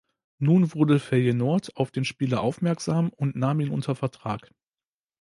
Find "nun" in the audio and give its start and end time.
0.39-0.73